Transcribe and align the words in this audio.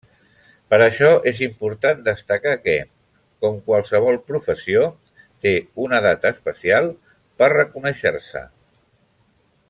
Per 0.73 0.77
això 0.83 1.09
és 1.31 1.41
important 1.47 1.99
destacar 2.07 2.53
que, 2.63 2.73
com 3.45 3.59
qualsevol 3.67 4.17
professió, 4.31 4.87
té 5.47 5.53
una 5.89 5.99
data 6.09 6.31
especial 6.39 6.89
per 7.43 7.51
reconèixer-se. 7.59 8.43